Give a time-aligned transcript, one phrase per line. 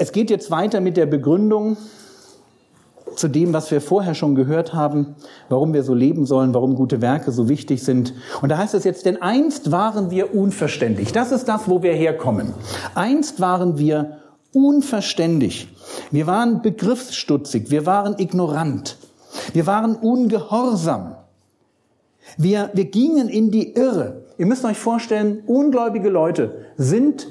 [0.00, 1.76] Es geht jetzt weiter mit der Begründung
[3.16, 5.14] zu dem, was wir vorher schon gehört haben,
[5.50, 8.14] warum wir so leben sollen, warum gute Werke so wichtig sind.
[8.40, 11.12] Und da heißt es jetzt, denn einst waren wir unverständig.
[11.12, 12.54] Das ist das, wo wir herkommen.
[12.94, 14.20] Einst waren wir
[14.54, 15.68] unverständig.
[16.10, 17.70] Wir waren begriffsstutzig.
[17.70, 18.96] Wir waren ignorant.
[19.52, 21.16] Wir waren ungehorsam.
[22.38, 24.22] Wir, wir gingen in die Irre.
[24.38, 27.26] Ihr müsst euch vorstellen, ungläubige Leute sind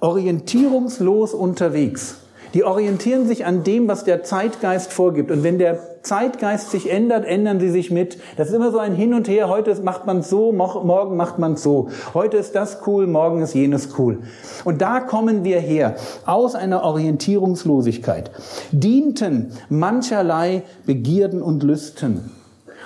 [0.00, 2.16] orientierungslos unterwegs.
[2.54, 5.30] Die orientieren sich an dem, was der Zeitgeist vorgibt.
[5.30, 8.18] Und wenn der Zeitgeist sich ändert, ändern sie sich mit.
[8.36, 9.48] Das ist immer so ein Hin und Her.
[9.48, 11.90] Heute macht man so, morgen macht man so.
[12.12, 14.18] Heute ist das cool, morgen ist jenes cool.
[14.64, 15.94] Und da kommen wir her,
[16.26, 18.32] aus einer Orientierungslosigkeit.
[18.72, 22.39] Dienten mancherlei Begierden und Lüsten.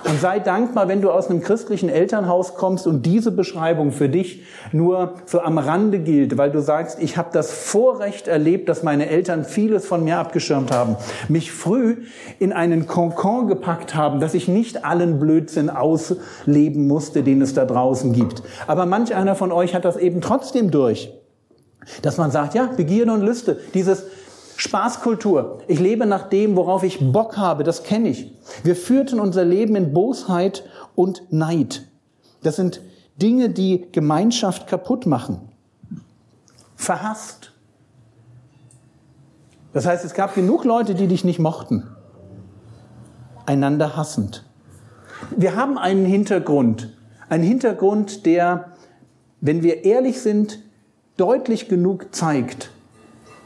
[0.07, 4.43] Und sei dankbar, wenn du aus einem christlichen Elternhaus kommst und diese Beschreibung für dich
[4.71, 9.09] nur so am Rande gilt, weil du sagst, ich habe das Vorrecht erlebt, dass meine
[9.09, 10.95] Eltern vieles von mir abgeschirmt haben,
[11.27, 12.03] mich früh
[12.37, 17.65] in einen Konkon gepackt haben, dass ich nicht allen Blödsinn ausleben musste, den es da
[17.65, 18.43] draußen gibt.
[18.67, 21.11] Aber manch einer von euch hat das eben trotzdem durch.
[22.03, 24.03] Dass man sagt, ja, Begierde und Lüste, dieses
[24.57, 25.59] Spaßkultur.
[25.67, 28.31] Ich lebe nach dem, worauf ich Bock habe, das kenne ich.
[28.63, 30.63] Wir führten unser Leben in Bosheit
[30.95, 31.87] und Neid.
[32.43, 32.81] Das sind
[33.21, 35.49] Dinge, die Gemeinschaft kaputt machen.
[36.75, 37.51] Verhasst.
[39.73, 41.83] Das heißt, es gab genug Leute, die dich nicht mochten.
[43.45, 44.45] Einander hassend.
[45.35, 46.95] Wir haben einen Hintergrund.
[47.29, 48.73] Einen Hintergrund, der,
[49.41, 50.59] wenn wir ehrlich sind,
[51.17, 52.71] deutlich genug zeigt,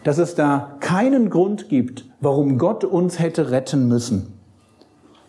[0.03, 4.33] dass es da keinen Grund gibt, warum Gott uns hätte retten müssen.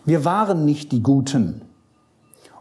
[0.06, 1.60] Wir waren nicht die Guten.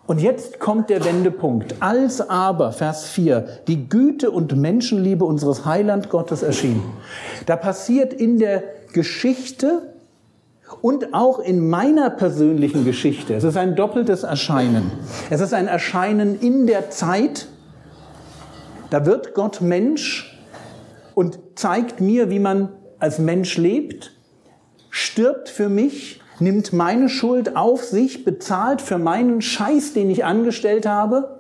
[0.06, 1.76] Und jetzt kommt der Wendepunkt.
[1.80, 6.82] Als aber, Vers 4, die Güte und Menschenliebe unseres Heiland Gottes erschien.
[7.46, 9.94] Da passiert in der Geschichte
[10.82, 14.92] und auch in meiner persönlichen Geschichte, es ist ein doppeltes Erscheinen.
[15.30, 17.48] Es ist ein Erscheinen in der Zeit,
[18.90, 20.38] da wird Gott Mensch
[21.16, 24.14] und zeigt mir, wie man als Mensch lebt,
[24.90, 30.86] stirbt für mich, nimmt meine Schuld auf sich, bezahlt für meinen Scheiß, den ich angestellt
[30.86, 31.39] habe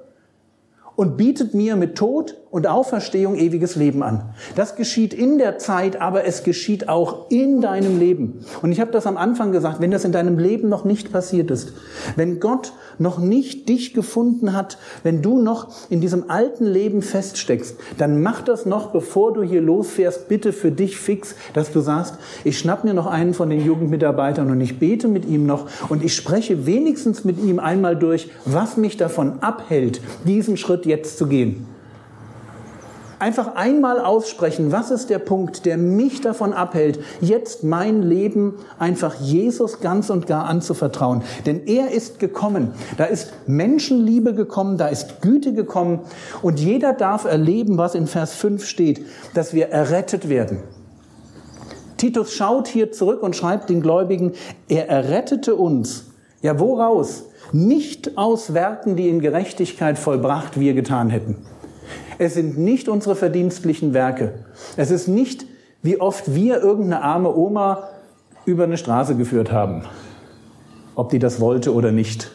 [0.99, 4.33] und bietet mir mit Tod und Auferstehung ewiges Leben an.
[4.57, 8.43] Das geschieht in der Zeit, aber es geschieht auch in deinem Leben.
[8.61, 11.51] Und ich habe das am Anfang gesagt, wenn das in deinem Leben noch nicht passiert
[11.51, 11.71] ist,
[12.17, 17.77] wenn Gott noch nicht dich gefunden hat, wenn du noch in diesem alten Leben feststeckst,
[17.97, 22.15] dann mach das noch, bevor du hier losfährst, bitte für dich fix, dass du sagst,
[22.43, 26.03] ich schnapp mir noch einen von den Jugendmitarbeitern und ich bete mit ihm noch und
[26.03, 31.27] ich spreche wenigstens mit ihm einmal durch, was mich davon abhält, diesen Schritt jetzt zu
[31.27, 31.65] gehen.
[33.19, 39.15] Einfach einmal aussprechen, was ist der Punkt, der mich davon abhält, jetzt mein Leben einfach
[39.15, 41.23] Jesus ganz und gar anzuvertrauen.
[41.45, 42.71] Denn er ist gekommen.
[42.95, 45.99] Da ist Menschenliebe gekommen, da ist Güte gekommen.
[46.41, 50.59] Und jeder darf erleben, was in Vers 5 steht, dass wir errettet werden.
[51.97, 54.31] Titus schaut hier zurück und schreibt den Gläubigen,
[54.69, 56.05] er errettete uns.
[56.41, 57.25] Ja, woraus?
[57.51, 61.37] Nicht aus Werken, die in Gerechtigkeit vollbracht wir getan hätten.
[62.17, 64.45] Es sind nicht unsere verdienstlichen Werke.
[64.77, 65.45] Es ist nicht,
[65.81, 67.89] wie oft wir irgendeine arme Oma
[68.45, 69.83] über eine Straße geführt haben.
[70.95, 72.31] Ob die das wollte oder nicht.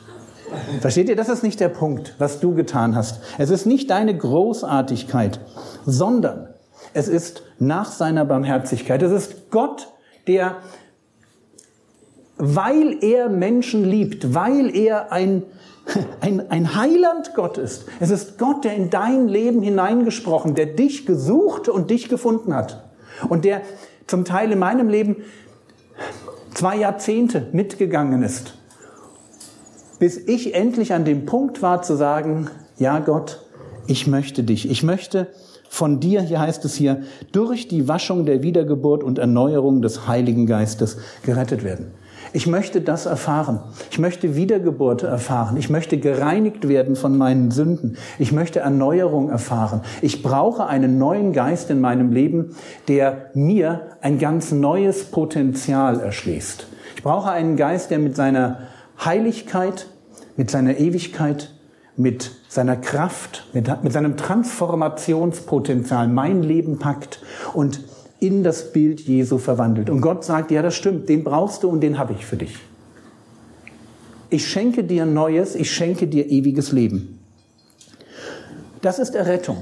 [0.81, 3.21] Versteht ihr, das ist nicht der Punkt, was du getan hast.
[3.39, 5.41] Es ist nicht deine Großartigkeit,
[5.84, 6.49] sondern
[6.93, 9.03] es ist nach seiner Barmherzigkeit.
[9.03, 9.89] Es ist Gott,
[10.27, 10.57] der,
[12.36, 15.42] weil er Menschen liebt, weil er ein
[16.21, 17.86] ein, ein Heiland Gott ist.
[18.01, 22.84] Es ist Gott, der in dein Leben hineingesprochen, der dich gesucht und dich gefunden hat.
[23.28, 23.63] Und der
[24.07, 25.16] zum Teil in meinem Leben
[26.53, 28.54] zwei Jahrzehnte mitgegangen ist,
[29.98, 33.42] bis ich endlich an dem Punkt war zu sagen, ja Gott,
[33.86, 34.71] ich möchte dich.
[34.71, 35.28] Ich möchte
[35.69, 37.03] von dir, hier heißt es hier,
[37.33, 41.92] durch die Waschung der Wiedergeburt und Erneuerung des Heiligen Geistes gerettet werden.
[42.34, 43.60] Ich möchte das erfahren.
[43.92, 45.57] Ich möchte Wiedergeburt erfahren.
[45.57, 47.97] Ich möchte gereinigt werden von meinen Sünden.
[48.19, 49.83] Ich möchte Erneuerung erfahren.
[50.03, 52.57] Ich brauche einen neuen Geist in meinem Leben,
[52.89, 56.66] der mir ein ganz neues Potenzial erschließt.
[56.97, 58.59] Ich brauche einen Geist, der mit seiner
[59.04, 59.86] Heiligkeit,
[60.36, 61.54] mit seiner Ewigkeit,
[61.97, 67.21] mit seiner Kraft, mit, mit seinem Transformationspotenzial mein Leben packt
[67.53, 67.78] und
[68.24, 69.91] in das Bild Jesu verwandelt.
[69.91, 72.56] Und Gott sagt, ja, das stimmt, den brauchst du und den habe ich für dich.
[74.30, 77.21] Ich schenke dir Neues, ich schenke dir ewiges Leben.
[78.80, 79.59] Das ist Errettung,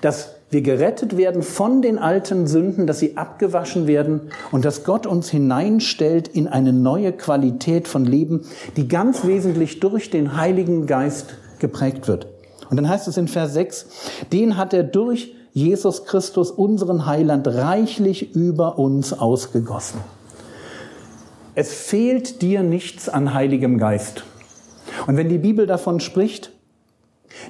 [0.00, 4.20] dass wir gerettet werden von den alten Sünden, dass sie abgewaschen werden
[4.50, 8.42] und dass Gott uns hineinstellt in eine neue Qualität von Leben,
[8.76, 12.26] die ganz wesentlich durch den Heiligen Geist geprägt wird.
[12.68, 13.86] Und dann heißt es in Vers 6,
[14.32, 20.00] den hat er durch Jesus Christus, unseren Heiland, reichlich über uns ausgegossen.
[21.54, 24.24] Es fehlt dir nichts an Heiligem Geist.
[25.06, 26.52] Und wenn die Bibel davon spricht,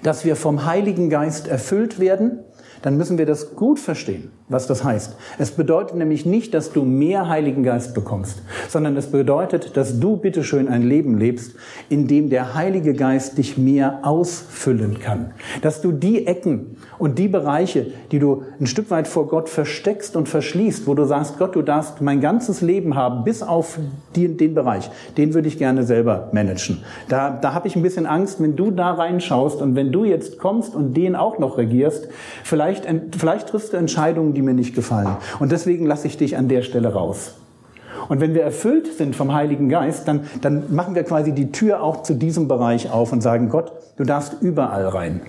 [0.03, 2.41] dass wir vom Heiligen Geist erfüllt werden,
[2.83, 5.17] dann müssen wir das gut verstehen, was das heißt.
[5.39, 10.17] Es bedeutet nämlich nicht, dass du mehr Heiligen Geist bekommst, sondern es bedeutet, dass du
[10.17, 11.55] bitteschön ein Leben lebst,
[11.89, 15.33] in dem der Heilige Geist dich mehr ausfüllen kann.
[15.63, 20.17] Dass du die Ecken und die Bereiche, die du ein Stück weit vor Gott versteckst
[20.17, 23.79] und verschließt, wo du sagst, Gott, du darfst mein ganzes Leben haben, bis auf
[24.17, 26.83] die, den Bereich, den würde ich gerne selber managen.
[27.09, 30.39] Da, da habe ich ein bisschen Angst, wenn du da reinschaust und wenn du jetzt
[30.39, 32.09] kommst und den auch noch regierst,
[32.45, 35.17] vielleicht Vielleicht, vielleicht triffst du Entscheidungen, die mir nicht gefallen.
[35.41, 37.35] Und deswegen lasse ich dich an der Stelle raus.
[38.09, 41.83] Und wenn wir erfüllt sind vom Heiligen Geist, dann, dann machen wir quasi die Tür
[41.83, 45.21] auch zu diesem Bereich auf und sagen, Gott, du darfst überall rein.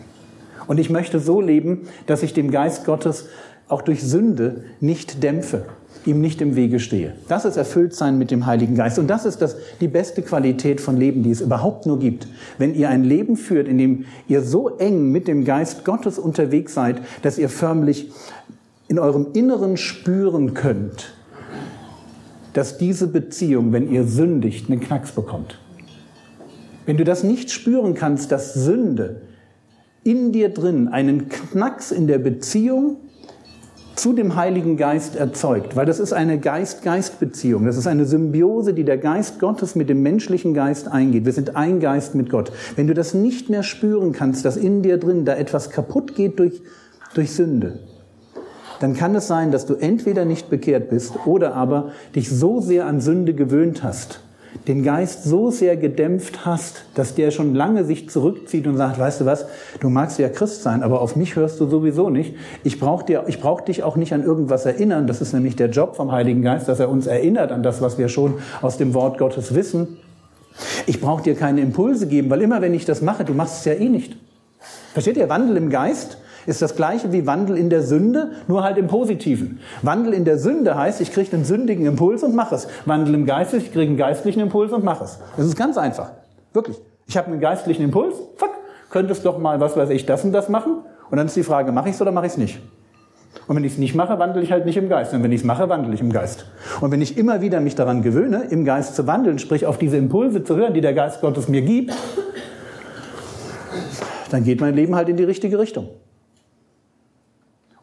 [0.67, 3.27] Und ich möchte so leben, dass ich dem Geist Gottes
[3.67, 5.65] auch durch Sünde nicht dämpfe
[6.05, 7.13] ihm nicht im Wege stehe.
[7.27, 8.99] Das ist Erfülltsein mit dem Heiligen Geist.
[8.99, 12.27] Und das ist das, die beste Qualität von Leben, die es überhaupt nur gibt.
[12.57, 16.73] Wenn ihr ein Leben führt, in dem ihr so eng mit dem Geist Gottes unterwegs
[16.73, 18.11] seid, dass ihr förmlich
[18.87, 21.13] in eurem Inneren spüren könnt,
[22.53, 25.59] dass diese Beziehung, wenn ihr sündigt, einen Knacks bekommt.
[26.85, 29.21] Wenn du das nicht spüren kannst, dass Sünde
[30.03, 32.97] in dir drin einen Knacks in der Beziehung
[33.95, 37.65] zu dem Heiligen Geist erzeugt, weil das ist eine Geist-Geist-Beziehung.
[37.65, 41.25] Das ist eine Symbiose, die der Geist Gottes mit dem menschlichen Geist eingeht.
[41.25, 42.51] Wir sind ein Geist mit Gott.
[42.75, 46.39] Wenn du das nicht mehr spüren kannst, dass in dir drin da etwas kaputt geht
[46.39, 46.61] durch,
[47.13, 47.79] durch Sünde,
[48.79, 52.85] dann kann es sein, dass du entweder nicht bekehrt bist oder aber dich so sehr
[52.85, 54.19] an Sünde gewöhnt hast,
[54.67, 59.21] den Geist so sehr gedämpft hast, dass der schon lange sich zurückzieht und sagt, weißt
[59.21, 59.45] du was,
[59.79, 62.35] du magst ja Christ sein, aber auf mich hörst du sowieso nicht.
[62.63, 63.03] Ich brauche
[63.41, 65.07] brauche dich auch nicht an irgendwas erinnern.
[65.07, 67.97] Das ist nämlich der Job vom Heiligen Geist, dass er uns erinnert an das, was
[67.97, 69.97] wir schon aus dem Wort Gottes wissen.
[70.85, 73.65] Ich brauche dir keine Impulse geben, weil immer wenn ich das mache, du machst es
[73.65, 74.15] ja eh nicht.
[74.93, 75.29] Versteht ihr?
[75.29, 79.59] Wandel im Geist ist das gleiche wie Wandel in der Sünde, nur halt im Positiven.
[79.81, 82.67] Wandel in der Sünde heißt, ich kriege einen sündigen Impuls und mache es.
[82.85, 85.19] Wandel im Geist, ich kriege einen geistlichen Impuls und mache es.
[85.37, 86.11] Das ist ganz einfach.
[86.53, 86.77] Wirklich.
[87.07, 88.51] Ich habe einen geistlichen Impuls, fuck,
[88.89, 90.77] könntest doch mal, was weiß ich, das und das machen.
[91.09, 92.59] Und dann ist die Frage, mache ich es oder mache ich es nicht?
[93.47, 95.13] Und wenn ich es nicht mache, wandle ich halt nicht im Geist.
[95.13, 96.45] Und wenn ich es mache, wandle ich im Geist.
[96.81, 99.97] Und wenn ich immer wieder mich daran gewöhne, im Geist zu wandeln, sprich auf diese
[99.97, 101.93] Impulse zu hören, die der Geist Gottes mir gibt,
[104.31, 105.89] dann geht mein Leben halt in die richtige Richtung.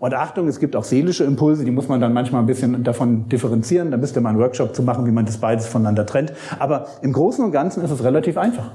[0.01, 3.29] Und Achtung, es gibt auch seelische Impulse, die muss man dann manchmal ein bisschen davon
[3.29, 3.91] differenzieren.
[3.91, 6.33] Da müsste man einen Workshop zu machen, wie man das beides voneinander trennt.
[6.59, 8.71] Aber im Großen und Ganzen ist es relativ einfach.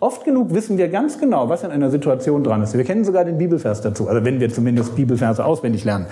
[0.00, 2.76] Oft genug wissen wir ganz genau, was in einer Situation dran ist.
[2.76, 6.06] Wir kennen sogar den Bibelvers dazu, also wenn wir zumindest Bibelverse auswendig lernen.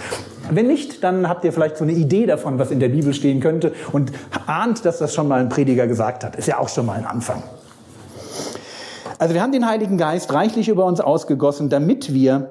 [0.48, 3.40] Wenn nicht, dann habt ihr vielleicht so eine Idee davon, was in der Bibel stehen
[3.40, 4.12] könnte und
[4.46, 6.36] ahnt, dass das schon mal ein Prediger gesagt hat.
[6.36, 7.42] Ist ja auch schon mal ein Anfang.
[9.18, 12.50] Also wir haben den Heiligen Geist reichlich über uns ausgegossen, damit wir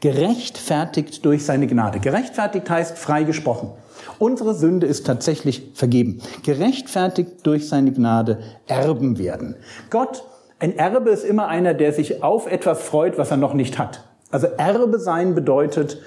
[0.00, 2.00] Gerechtfertigt durch seine Gnade.
[2.00, 3.70] Gerechtfertigt heißt freigesprochen.
[4.18, 6.20] Unsere Sünde ist tatsächlich vergeben.
[6.44, 9.56] Gerechtfertigt durch seine Gnade Erben werden.
[9.90, 10.24] Gott,
[10.58, 14.04] ein Erbe ist immer einer, der sich auf etwas freut, was er noch nicht hat.
[14.30, 15.98] Also Erbe sein bedeutet,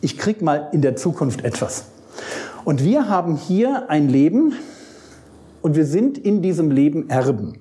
[0.00, 1.86] ich krieg mal in der Zukunft etwas.
[2.64, 4.54] Und wir haben hier ein Leben
[5.62, 7.58] und wir sind in diesem Leben Erben.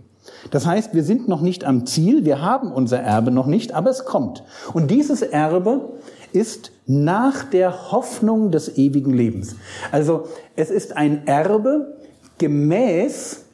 [0.51, 3.89] Das heißt, wir sind noch nicht am Ziel, wir haben unser Erbe noch nicht, aber
[3.89, 4.43] es kommt.
[4.73, 5.93] Und dieses Erbe
[6.33, 9.55] ist nach der Hoffnung des ewigen Lebens.
[9.91, 10.25] Also
[10.55, 11.97] es ist ein Erbe
[12.37, 13.45] gemäß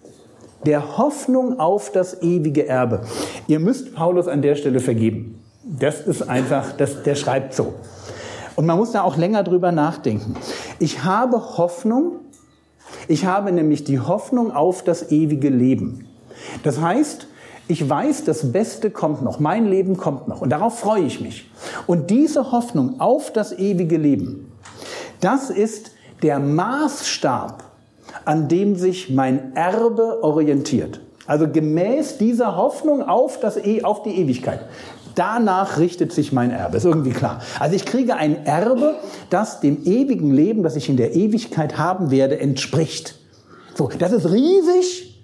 [0.66, 3.02] der Hoffnung auf das ewige Erbe.
[3.48, 5.44] Ihr müsst Paulus an der Stelle vergeben.
[5.64, 7.74] Das ist einfach, das, der schreibt so.
[8.56, 10.36] Und man muss da auch länger drüber nachdenken.
[10.80, 12.22] Ich habe Hoffnung
[13.08, 16.07] Ich habe nämlich die Hoffnung auf das ewige Leben.
[16.64, 17.28] Das heißt,
[17.68, 21.50] ich weiß, das Beste kommt noch, mein Leben kommt noch und darauf freue ich mich.
[21.86, 24.52] Und diese Hoffnung auf das ewige Leben,
[25.20, 25.92] das ist
[26.24, 27.64] der Maßstab,
[28.26, 31.02] an dem sich mein Erbe orientiert.
[31.26, 34.62] Also gemäß dieser Hoffnung auf, das e auf die Ewigkeit.
[35.14, 36.78] Danach richtet sich mein Erbe.
[36.78, 37.42] Ist irgendwie klar.
[37.60, 38.96] Also ich kriege ein Erbe,
[39.30, 43.16] das dem ewigen Leben, das ich in der Ewigkeit haben werde, entspricht.
[43.76, 45.17] So, das ist riesig.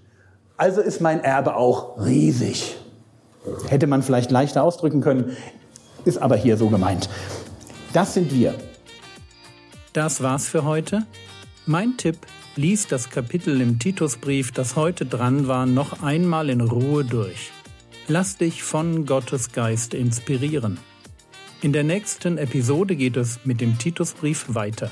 [0.57, 2.77] Also ist mein Erbe auch riesig.
[3.67, 5.35] Hätte man vielleicht leichter ausdrücken können,
[6.05, 7.09] ist aber hier so gemeint.
[7.91, 8.53] Das sind wir.
[9.93, 11.05] Das war's für heute.
[11.65, 12.17] Mein Tipp,
[12.55, 17.51] lies das Kapitel im Titusbrief, das heute dran war, noch einmal in Ruhe durch.
[18.07, 20.79] Lass dich von Gottes Geist inspirieren.
[21.61, 24.91] In der nächsten Episode geht es mit dem Titusbrief weiter.